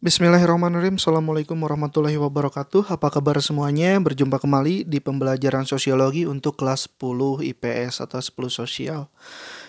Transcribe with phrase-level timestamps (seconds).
[0.00, 0.96] Bismillahirrahmanirrahim.
[0.96, 2.88] Assalamualaikum warahmatullahi wabarakatuh.
[2.88, 4.00] Apa kabar semuanya?
[4.00, 9.12] Berjumpa kembali di pembelajaran sosiologi untuk kelas 10 IPS atau 10 sosial.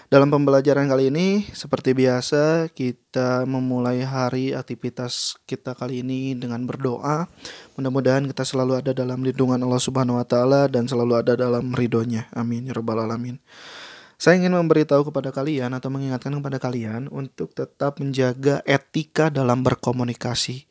[0.07, 7.27] Dalam pembelajaran kali ini Seperti biasa kita memulai hari aktivitas kita kali ini dengan berdoa.
[7.75, 12.31] Mudah-mudahan kita selalu ada dalam lindungan Allah subhanahu wa ta'ala Dan selalu ada dalam ridhonya.
[12.31, 12.71] Amin.
[12.71, 13.35] Ya Rabbal Alamin
[14.21, 20.69] saya ingin memberitahu kepada kalian atau mengingatkan kepada kalian untuk tetap menjaga etika dalam berkomunikasi.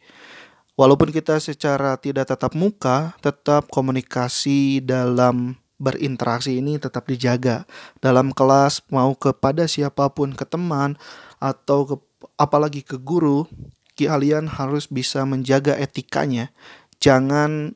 [0.79, 7.67] Walaupun kita secara tidak tatap muka, tetap komunikasi dalam berinteraksi ini tetap dijaga.
[7.99, 10.95] Dalam kelas mau kepada siapa pun, ke teman
[11.43, 11.97] atau ke,
[12.39, 13.51] apalagi ke guru,
[13.99, 16.55] kalian harus bisa menjaga etikanya.
[17.03, 17.75] Jangan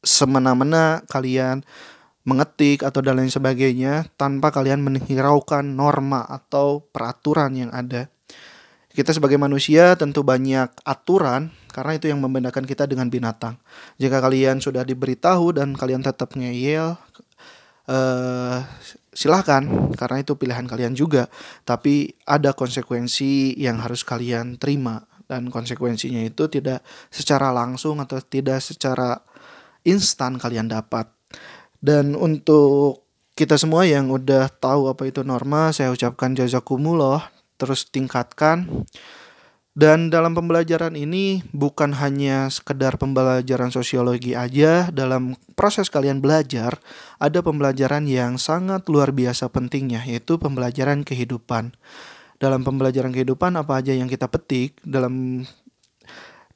[0.00, 1.60] semena-mena kalian
[2.30, 8.06] mengetik atau dan lain sebagainya tanpa kalian menghiraukan norma atau peraturan yang ada.
[8.90, 13.58] Kita sebagai manusia tentu banyak aturan karena itu yang membedakan kita dengan binatang.
[13.98, 16.98] Jika kalian sudah diberitahu dan kalian tetap ngeyel,
[17.86, 18.58] uh,
[19.14, 19.62] silahkan
[19.94, 21.30] karena itu pilihan kalian juga.
[21.62, 26.82] Tapi ada konsekuensi yang harus kalian terima dan konsekuensinya itu tidak
[27.14, 29.22] secara langsung atau tidak secara
[29.86, 31.19] instan kalian dapat.
[31.80, 38.84] Dan untuk kita semua yang udah tahu apa itu norma, saya ucapkan jazakumullah, terus tingkatkan.
[39.70, 46.82] Dan dalam pembelajaran ini bukan hanya sekedar pembelajaran sosiologi aja, dalam proses kalian belajar
[47.16, 51.72] ada pembelajaran yang sangat luar biasa pentingnya yaitu pembelajaran kehidupan.
[52.36, 55.44] Dalam pembelajaran kehidupan apa aja yang kita petik dalam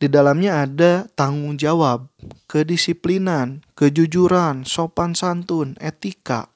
[0.05, 2.13] di dalamnya ada tanggung jawab,
[2.45, 6.53] kedisiplinan, kejujuran, sopan santun, etika.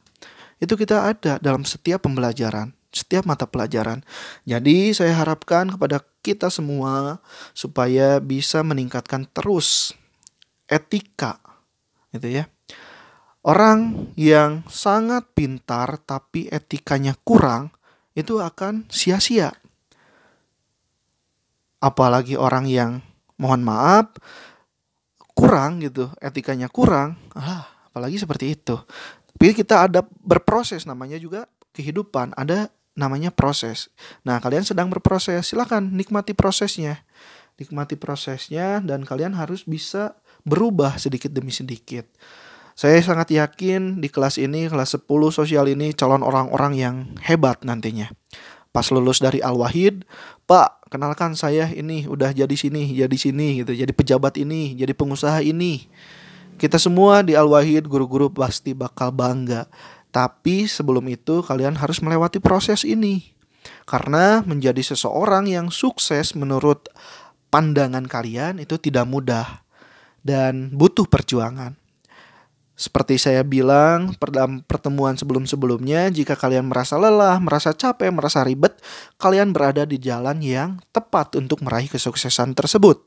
[0.60, 4.04] Itu kita ada dalam setiap pembelajaran, setiap mata pelajaran.
[4.44, 7.24] Jadi saya harapkan kepada kita semua
[7.56, 9.96] supaya bisa meningkatkan terus
[10.68, 11.40] etika.
[12.12, 12.52] Gitu ya.
[13.40, 17.72] Orang yang sangat pintar tapi etikanya kurang
[18.12, 19.56] itu akan sia-sia.
[21.80, 23.07] Apalagi orang yang
[23.38, 24.12] mohon maaf
[25.32, 27.14] kurang gitu etikanya kurang.
[27.32, 28.74] Ah apalagi seperti itu.
[29.34, 32.34] Tapi kita ada berproses namanya juga kehidupan.
[32.34, 33.90] Ada namanya proses.
[34.26, 37.02] Nah kalian sedang berproses silahkan nikmati prosesnya.
[37.58, 42.06] Nikmati prosesnya dan kalian harus bisa berubah sedikit demi sedikit.
[42.78, 48.06] Saya sangat yakin di kelas ini kelas 10 sosial ini calon orang-orang yang hebat nantinya
[48.78, 50.06] pas lulus dari Al-Wahid,
[50.46, 55.42] Pak, kenalkan saya ini udah jadi sini, jadi sini gitu, jadi pejabat ini, jadi pengusaha
[55.42, 55.90] ini.
[56.62, 59.66] Kita semua di Al-Wahid guru-guru pasti bakal bangga.
[60.14, 63.34] Tapi sebelum itu kalian harus melewati proses ini.
[63.82, 66.86] Karena menjadi seseorang yang sukses menurut
[67.50, 69.66] pandangan kalian itu tidak mudah
[70.22, 71.74] dan butuh perjuangan.
[72.78, 78.78] Seperti saya bilang dalam pertemuan sebelum-sebelumnya, jika kalian merasa lelah, merasa capek, merasa ribet,
[79.18, 83.02] kalian berada di jalan yang tepat untuk meraih kesuksesan tersebut.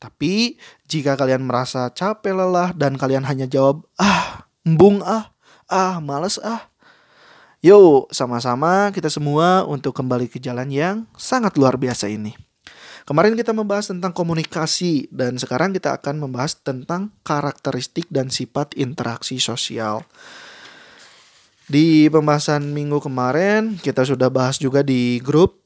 [0.00, 0.56] Tapi
[0.88, 5.28] jika kalian merasa capek, lelah, dan kalian hanya jawab, ah, embung ah,
[5.68, 6.72] ah, males ah.
[7.60, 12.34] Yuk, sama-sama kita semua untuk kembali ke jalan yang sangat luar biasa ini.
[13.02, 19.42] Kemarin kita membahas tentang komunikasi dan sekarang kita akan membahas tentang karakteristik dan sifat interaksi
[19.42, 20.06] sosial.
[21.66, 25.62] Di pembahasan minggu kemarin kita sudah bahas juga di grup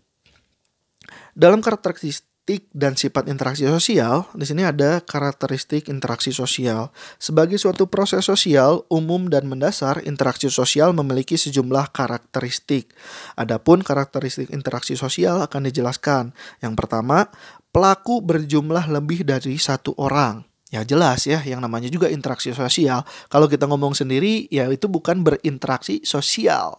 [1.37, 6.95] dalam karakteristik karakteristik dan sifat interaksi sosial, di sini ada karakteristik interaksi sosial.
[7.19, 12.95] Sebagai suatu proses sosial umum dan mendasar, interaksi sosial memiliki sejumlah karakteristik.
[13.35, 16.31] Adapun karakteristik interaksi sosial akan dijelaskan.
[16.63, 17.27] Yang pertama,
[17.75, 20.47] pelaku berjumlah lebih dari satu orang.
[20.71, 23.03] Ya jelas ya, yang namanya juga interaksi sosial.
[23.27, 26.79] Kalau kita ngomong sendiri, ya itu bukan berinteraksi sosial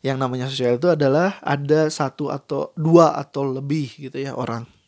[0.00, 4.79] yang namanya sosial itu adalah ada satu atau dua atau lebih gitu ya orang.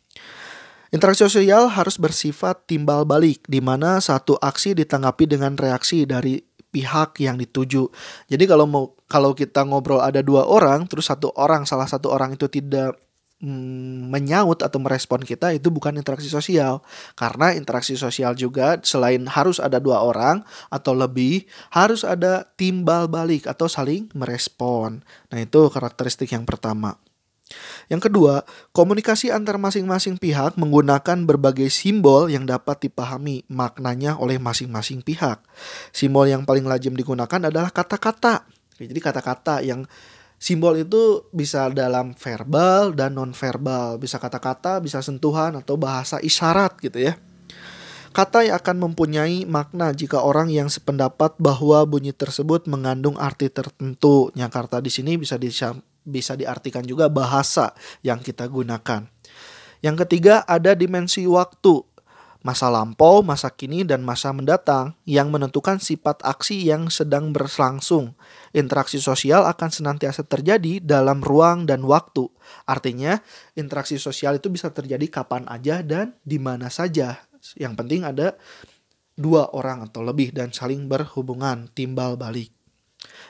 [0.93, 6.37] Interaksi sosial harus bersifat timbal balik, di mana satu aksi ditanggapi dengan reaksi dari
[6.69, 7.89] pihak yang dituju.
[8.29, 12.37] Jadi kalau mau kalau kita ngobrol ada dua orang, terus satu orang salah satu orang
[12.37, 12.93] itu tidak
[13.41, 16.85] mm, menyaut atau merespon kita itu bukan interaksi sosial
[17.17, 23.49] karena interaksi sosial juga selain harus ada dua orang atau lebih harus ada timbal balik
[23.49, 25.01] atau saling merespon.
[25.33, 27.01] Nah itu karakteristik yang pertama.
[27.91, 35.03] Yang kedua, komunikasi antar masing-masing pihak menggunakan berbagai simbol yang dapat dipahami maknanya oleh masing-masing
[35.03, 35.43] pihak.
[35.91, 38.47] Simbol yang paling lazim digunakan adalah kata-kata.
[38.79, 39.85] Jadi kata-kata yang
[40.43, 46.83] Simbol itu bisa dalam verbal dan non verbal, bisa kata-kata, bisa sentuhan atau bahasa isyarat
[46.83, 47.15] gitu ya.
[48.11, 54.35] Kata yang akan mempunyai makna jika orang yang sependapat bahwa bunyi tersebut mengandung arti tertentu.
[54.35, 55.39] Yang kata di sini bisa
[56.03, 59.07] bisa diartikan juga bahasa yang kita gunakan.
[59.83, 61.83] Yang ketiga ada dimensi waktu
[62.43, 68.13] masa lampau, masa kini, dan masa mendatang yang menentukan sifat aksi yang sedang berlangsung.
[68.51, 72.27] Interaksi sosial akan senantiasa terjadi dalam ruang dan waktu.
[72.67, 73.17] Artinya,
[73.55, 77.23] interaksi sosial itu bisa terjadi kapan aja dan di mana saja.
[77.55, 78.35] Yang penting ada
[79.15, 82.62] dua orang atau lebih dan saling berhubungan, timbal balik.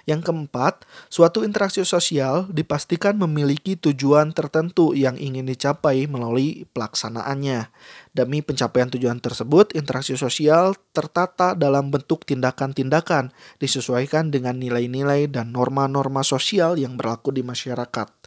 [0.04, 7.72] Yang keempat, suatu interaksi sosial dipastikan memiliki tujuan tertentu yang ingin dicapai melalui pelaksanaannya.
[8.12, 13.32] Demi pencapaian tujuan tersebut, interaksi sosial tertata dalam bentuk tindakan-tindakan
[13.64, 18.23] disesuaikan dengan nilai-nilai dan norma-norma sosial yang berlaku di masyarakat.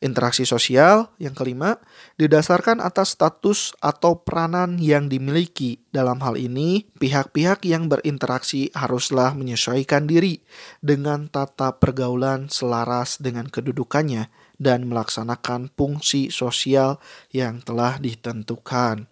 [0.00, 1.76] Interaksi sosial yang kelima
[2.16, 5.84] didasarkan atas status atau peranan yang dimiliki.
[5.92, 10.40] Dalam hal ini, pihak-pihak yang berinteraksi haruslah menyesuaikan diri
[10.80, 16.96] dengan tata pergaulan selaras dengan kedudukannya dan melaksanakan fungsi sosial
[17.28, 19.04] yang telah ditentukan.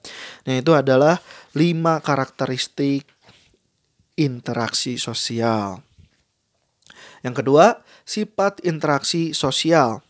[0.49, 1.21] Nah, itu adalah
[1.53, 3.05] lima karakteristik
[4.17, 5.85] interaksi sosial.
[7.21, 10.08] Yang kedua, sifat interaksi sosial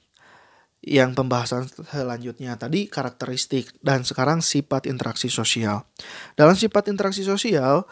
[0.89, 5.85] yang pembahasan selanjutnya tadi karakteristik dan sekarang sifat interaksi sosial.
[6.33, 7.85] Dalam sifat interaksi sosial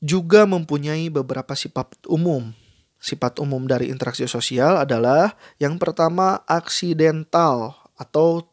[0.00, 2.56] juga mempunyai beberapa sifat umum.
[2.96, 8.48] Sifat umum dari interaksi sosial adalah yang pertama aksidental atau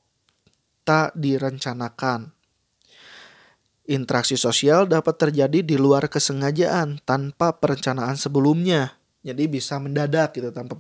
[0.83, 2.35] tak direncanakan.
[3.87, 8.99] Interaksi sosial dapat terjadi di luar kesengajaan tanpa perencanaan sebelumnya.
[9.23, 10.75] Jadi bisa mendadak gitu tanpa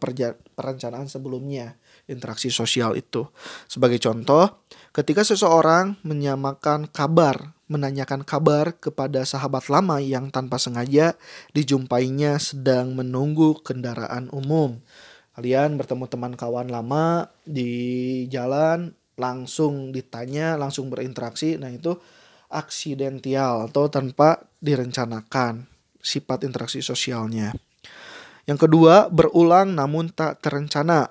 [0.55, 3.27] perencanaan sebelumnya interaksi sosial itu.
[3.67, 11.15] Sebagai contoh, ketika seseorang menyamakan kabar, menanyakan kabar kepada sahabat lama yang tanpa sengaja
[11.55, 14.77] dijumpainya sedang menunggu kendaraan umum.
[15.33, 21.57] Kalian bertemu teman kawan lama di jalan, langsung ditanya, langsung berinteraksi.
[21.57, 21.97] Nah, itu
[22.53, 25.65] aksidental atau tanpa direncanakan
[25.97, 27.57] sifat interaksi sosialnya.
[28.45, 31.09] Yang kedua, berulang namun tak terencana.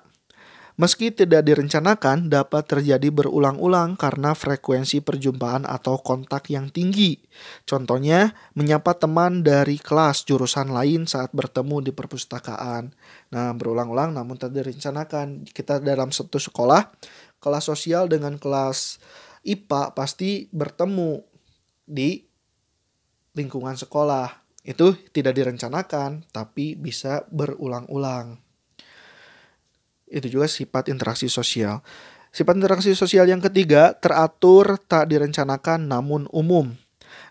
[0.80, 7.20] Meski tidak direncanakan, dapat terjadi berulang-ulang karena frekuensi perjumpaan atau kontak yang tinggi.
[7.68, 12.88] Contohnya, menyapa teman dari kelas jurusan lain saat bertemu di perpustakaan.
[13.36, 15.44] Nah, berulang-ulang namun tidak direncanakan.
[15.44, 16.88] Kita dalam satu sekolah,
[17.36, 18.96] kelas sosial dengan kelas
[19.44, 21.20] IPA pasti bertemu
[21.86, 22.24] di
[23.36, 24.42] lingkungan sekolah.
[24.62, 28.41] Itu tidak direncanakan, tapi bisa berulang-ulang.
[30.12, 31.80] Itu juga sifat interaksi sosial.
[32.28, 36.76] Sifat interaksi sosial yang ketiga, teratur, tak direncanakan namun umum.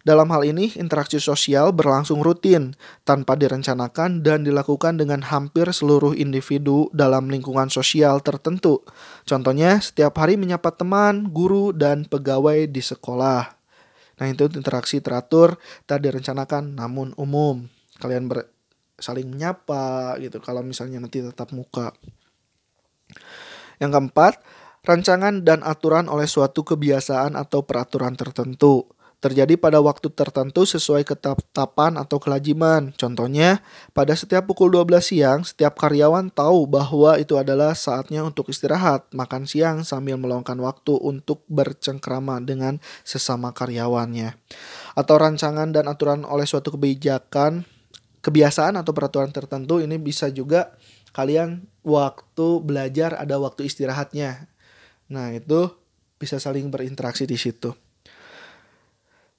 [0.02, 2.74] Dalam hal ini, interaksi sosial berlangsung rutin,
[3.06, 8.82] tanpa direncanakan dan dilakukan dengan hampir seluruh individu dalam lingkungan sosial tertentu.
[9.30, 13.54] Contohnya, setiap hari menyapa teman, guru, dan pegawai di sekolah.
[14.18, 17.66] Nah, itu interaksi teratur, tak direncanakan namun umum.
[18.02, 18.50] Kalian ber
[19.02, 21.90] saling menyapa gitu kalau misalnya nanti tetap muka.
[23.82, 24.34] Yang keempat,
[24.86, 28.86] rancangan dan aturan oleh suatu kebiasaan atau peraturan tertentu
[29.22, 32.90] terjadi pada waktu tertentu sesuai ketetapan atau kelajiman.
[32.98, 33.62] Contohnya,
[33.94, 39.46] pada setiap pukul 12 siang, setiap karyawan tahu bahwa itu adalah saatnya untuk istirahat, makan
[39.46, 44.34] siang sambil meluangkan waktu untuk bercengkrama dengan sesama karyawannya.
[44.98, 47.62] Atau rancangan dan aturan oleh suatu kebijakan,
[48.26, 50.74] kebiasaan atau peraturan tertentu ini bisa juga
[51.12, 54.48] kalian waktu belajar ada waktu istirahatnya.
[55.12, 55.72] Nah, itu
[56.16, 57.76] bisa saling berinteraksi di situ.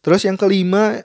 [0.02, 0.98] Terus yang kelima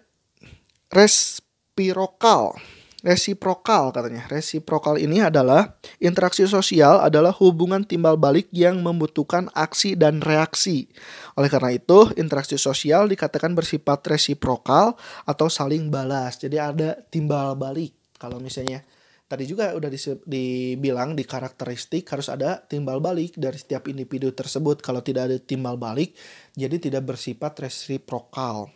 [0.89, 2.57] resiprokal.
[3.05, 4.25] Resiprokal katanya.
[4.25, 10.89] Resiprokal ini adalah interaksi sosial adalah hubungan timbal balik yang membutuhkan aksi dan reaksi.
[11.37, 14.97] Oleh karena itu, interaksi sosial dikatakan bersifat resiprokal
[15.29, 16.41] atau saling balas.
[16.41, 17.93] Jadi ada timbal balik.
[18.17, 18.81] Kalau misalnya
[19.27, 19.91] tadi juga udah
[20.23, 24.79] dibilang di karakteristik harus ada timbal balik dari setiap individu tersebut.
[24.79, 26.15] Kalau tidak ada timbal balik,
[26.55, 28.71] jadi tidak bersifat resiprokal.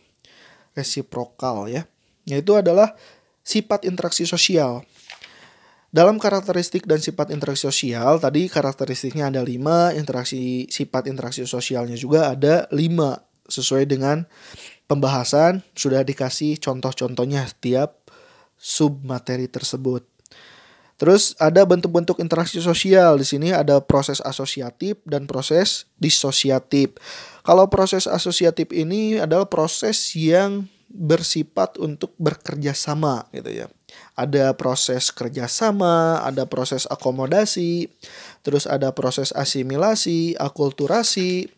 [0.75, 1.87] Resiprokal ya.
[2.27, 2.93] Yaitu adalah
[3.41, 4.83] sifat interaksi sosial.
[5.91, 12.31] Dalam karakteristik dan sifat interaksi sosial, tadi karakteristiknya ada lima, interaksi sifat interaksi sosialnya juga
[12.31, 13.19] ada lima,
[13.51, 14.23] sesuai dengan
[14.87, 18.07] pembahasan sudah dikasih contoh-contohnya setiap
[18.55, 20.07] submateri tersebut.
[21.01, 23.17] Terus ada bentuk-bentuk interaksi sosial.
[23.17, 26.93] Di sini ada proses asosiatif dan proses disosiatif.
[27.41, 33.67] Kalau proses asosiatif ini adalah proses yang bersifat untuk bekerja sama gitu ya.
[34.13, 37.89] Ada proses kerjasama, ada proses akomodasi,
[38.45, 41.49] terus ada proses asimilasi, akulturasi.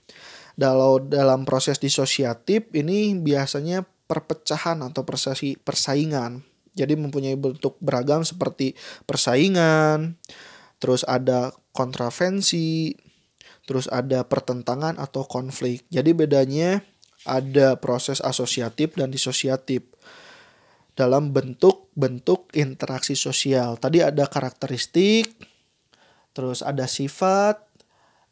[0.55, 5.03] Kalau dalam proses disosiatif ini biasanya perpecahan atau
[5.67, 8.73] persaingan jadi mempunyai bentuk beragam seperti
[9.05, 10.17] persaingan,
[10.81, 12.93] terus ada kontravensi,
[13.63, 15.85] terus ada pertentangan atau konflik.
[15.89, 16.83] Jadi bedanya
[17.23, 19.87] ada proses asosiatif dan disosiatif
[20.93, 23.79] dalam bentuk-bentuk interaksi sosial.
[23.81, 25.25] Tadi ada karakteristik,
[26.35, 27.61] terus ada sifat.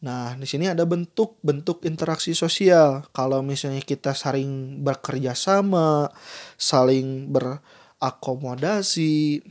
[0.02, 3.06] Nah, di sini ada bentuk-bentuk interaksi sosial.
[3.14, 6.10] Kalau misalnya kita saling bekerja sama,
[6.58, 7.62] saling ber
[8.01, 9.46] akomodasi,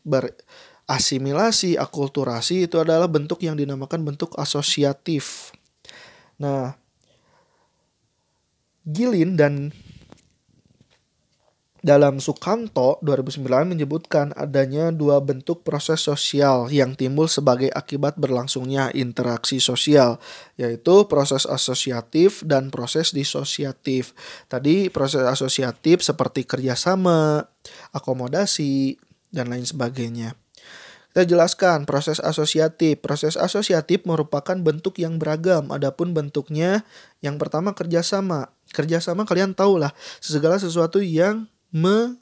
[0.00, 5.52] berasimilasi, akulturasi itu adalah bentuk yang dinamakan bentuk asosiatif.
[6.40, 6.74] Nah,
[8.88, 9.72] Gilin dan
[11.84, 19.60] dalam Sukanto 2009 menyebutkan adanya dua bentuk proses sosial yang timbul sebagai akibat berlangsungnya interaksi
[19.60, 20.16] sosial,
[20.56, 24.16] yaitu proses asosiatif dan proses disosiatif.
[24.48, 27.44] Tadi proses asosiatif seperti kerjasama,
[27.92, 28.96] akomodasi,
[29.28, 30.40] dan lain sebagainya.
[31.12, 32.98] Kita jelaskan proses asosiatif.
[32.98, 35.70] Proses asosiatif merupakan bentuk yang beragam.
[35.70, 36.82] Adapun bentuknya
[37.20, 38.50] yang pertama kerjasama.
[38.74, 42.18] Kerjasama kalian tahu lah segala sesuatu yang menggunakan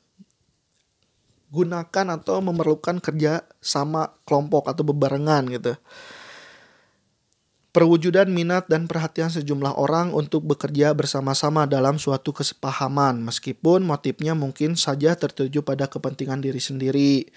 [2.17, 5.77] atau memerlukan kerja sama kelompok atau bebarengan gitu.
[7.73, 14.77] Perwujudan minat dan perhatian sejumlah orang untuk bekerja bersama-sama dalam suatu kesepahaman, meskipun motifnya mungkin
[14.77, 17.33] saja tertuju pada kepentingan diri sendiri.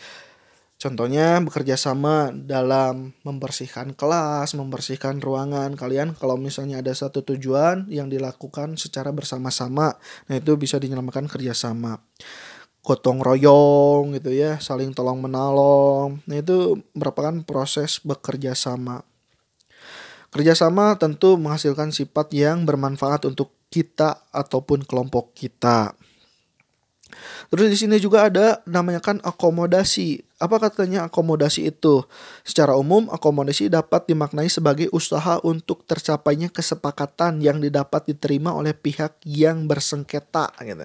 [0.75, 5.71] Contohnya bekerja sama dalam membersihkan kelas, membersihkan ruangan.
[5.79, 9.95] Kalian kalau misalnya ada satu tujuan yang dilakukan secara bersama-sama,
[10.27, 12.03] nah itu bisa dinamakan kerjasama.
[12.83, 16.21] Gotong royong gitu ya, saling tolong menolong.
[16.27, 19.01] Nah itu merupakan proses bekerja sama.
[20.35, 25.95] Kerjasama tentu menghasilkan sifat yang bermanfaat untuk kita ataupun kelompok kita.
[27.47, 30.24] Terus di sini juga ada namanya kan akomodasi.
[30.35, 32.03] Apa katanya akomodasi itu?
[32.43, 39.23] Secara umum, akomodasi dapat dimaknai sebagai usaha untuk tercapainya kesepakatan yang didapat diterima oleh pihak
[39.23, 40.83] yang bersengketa gitu.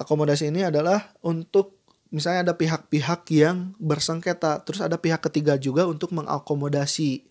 [0.00, 1.76] Akomodasi ini adalah untuk
[2.08, 7.28] misalnya ada pihak-pihak yang bersengketa, terus ada pihak ketiga juga untuk mengakomodasi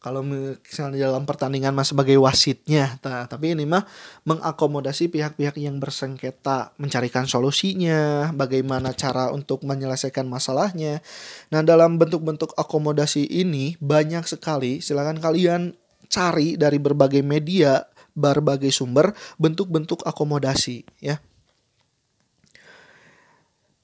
[0.00, 3.84] kalau misalnya dalam pertandingan mas sebagai wasitnya nah, tapi ini mah
[4.24, 11.04] mengakomodasi pihak-pihak yang bersengketa mencarikan solusinya bagaimana cara untuk menyelesaikan masalahnya.
[11.52, 14.80] Nah dalam bentuk-bentuk akomodasi ini banyak sekali.
[14.80, 15.76] Silakan kalian
[16.08, 17.84] cari dari berbagai media
[18.16, 21.20] berbagai sumber bentuk-bentuk akomodasi ya.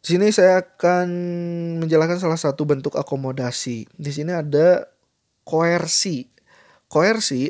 [0.01, 1.09] Di sini saya akan
[1.83, 3.91] menjelaskan salah satu bentuk akomodasi.
[3.91, 4.96] Di sini ada
[5.47, 6.26] koersi.
[6.91, 7.47] Koersi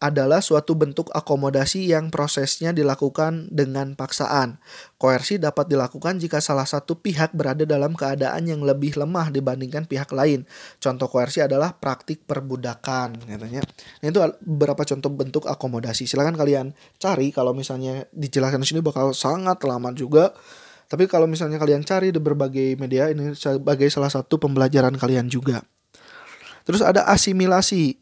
[0.00, 4.56] adalah suatu bentuk akomodasi yang prosesnya dilakukan dengan paksaan.
[4.96, 10.08] Koersi dapat dilakukan jika salah satu pihak berada dalam keadaan yang lebih lemah dibandingkan pihak
[10.16, 10.48] lain.
[10.80, 13.60] Contoh koersi adalah praktik perbudakan, katanya.
[14.00, 16.08] Nah, itu beberapa contoh bentuk akomodasi.
[16.08, 20.32] Silahkan kalian cari kalau misalnya dijelaskan di sini bakal sangat lama juga.
[20.88, 25.60] Tapi kalau misalnya kalian cari di berbagai media ini sebagai salah satu pembelajaran kalian juga.
[26.70, 27.98] Terus ada asimilasi.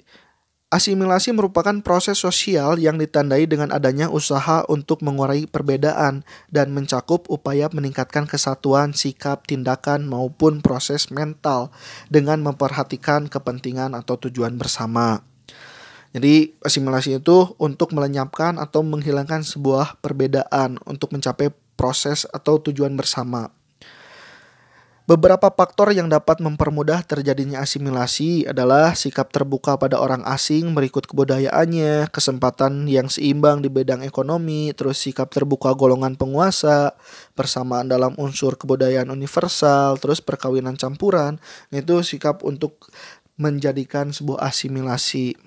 [0.68, 6.20] Asimilasi merupakan proses sosial yang ditandai dengan adanya usaha untuk mengurangi perbedaan
[6.52, 11.72] dan mencakup upaya meningkatkan kesatuan sikap, tindakan, maupun proses mental
[12.12, 15.24] dengan memperhatikan kepentingan atau tujuan bersama.
[16.12, 21.48] Jadi asimilasi itu untuk melenyapkan atau menghilangkan sebuah perbedaan untuk mencapai
[21.80, 23.48] proses atau tujuan bersama.
[25.08, 32.12] Beberapa faktor yang dapat mempermudah terjadinya asimilasi adalah sikap terbuka pada orang asing berikut kebudayaannya,
[32.12, 36.92] kesempatan yang seimbang di bidang ekonomi, terus sikap terbuka golongan penguasa,
[37.32, 41.40] persamaan dalam unsur kebudayaan universal, terus perkawinan campuran.
[41.72, 42.92] Itu sikap untuk
[43.40, 45.40] menjadikan sebuah asimilasi.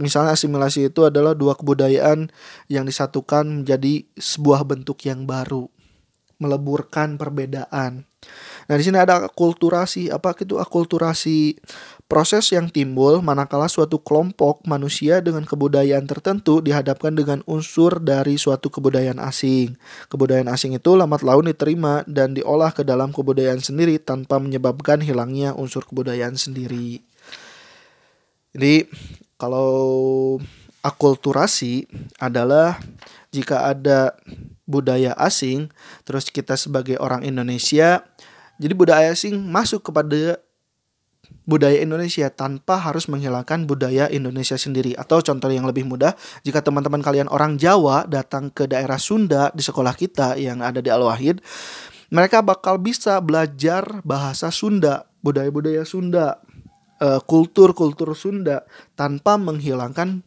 [0.00, 2.32] Misalnya asimilasi itu adalah dua kebudayaan
[2.72, 5.68] yang disatukan menjadi sebuah bentuk yang baru
[6.42, 8.10] meleburkan perbedaan.
[8.70, 10.12] Nah, di sini ada akulturasi.
[10.12, 11.58] Apa itu akulturasi?
[12.12, 18.68] Proses yang timbul manakala suatu kelompok manusia dengan kebudayaan tertentu dihadapkan dengan unsur dari suatu
[18.68, 19.80] kebudayaan asing.
[20.12, 25.56] Kebudayaan asing itu lambat laun diterima dan diolah ke dalam kebudayaan sendiri tanpa menyebabkan hilangnya
[25.56, 27.00] unsur kebudayaan sendiri.
[28.52, 28.84] Jadi,
[29.40, 30.36] kalau
[30.84, 31.88] akulturasi
[32.20, 32.76] adalah
[33.32, 34.12] jika ada
[34.68, 35.72] budaya asing,
[36.04, 38.04] terus kita sebagai orang Indonesia,
[38.60, 40.40] jadi budaya asing masuk kepada
[41.42, 44.94] budaya Indonesia tanpa harus menghilangkan budaya Indonesia sendiri.
[44.94, 46.14] Atau contoh yang lebih mudah,
[46.46, 50.90] jika teman-teman kalian orang Jawa datang ke daerah Sunda di sekolah kita yang ada di
[50.90, 51.42] Al-Wahid,
[52.12, 56.38] mereka bakal bisa belajar bahasa Sunda, budaya-budaya Sunda,
[57.00, 60.22] eh, kultur-kultur Sunda tanpa menghilangkan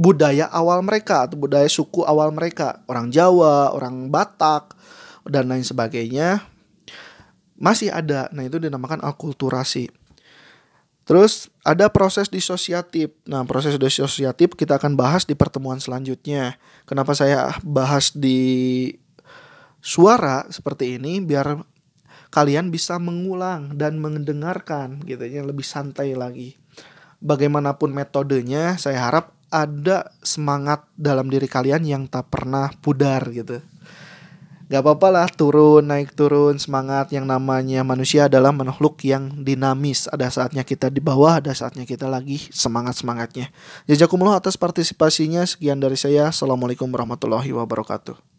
[0.00, 4.76] budaya awal mereka atau budaya suku awal mereka, orang Jawa, orang Batak
[5.28, 6.40] dan lain sebagainya
[7.60, 8.26] masih ada.
[8.32, 9.92] Nah, itu dinamakan akulturasi.
[11.04, 13.12] Terus ada proses disosiatif.
[13.28, 16.56] Nah, proses disosiatif kita akan bahas di pertemuan selanjutnya.
[16.88, 18.90] Kenapa saya bahas di
[19.80, 21.60] suara seperti ini biar
[22.30, 26.54] kalian bisa mengulang dan mendengarkan gitu ya lebih santai lagi.
[27.20, 33.60] Bagaimanapun metodenya, saya harap ada semangat dalam diri kalian yang tak pernah pudar gitu.
[34.70, 40.06] Gak apa-apa lah turun, naik turun, semangat yang namanya manusia adalah makhluk yang dinamis.
[40.06, 43.50] Ada saatnya kita di bawah, ada saatnya kita lagi semangat-semangatnya.
[43.90, 45.42] Jazakumullah atas partisipasinya.
[45.42, 46.30] Sekian dari saya.
[46.30, 48.29] Assalamualaikum warahmatullahi wabarakatuh.